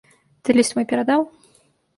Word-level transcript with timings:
Ты 0.43 0.55
ліст 0.59 0.73
мой 0.79 0.89
перадаў? 0.95 1.21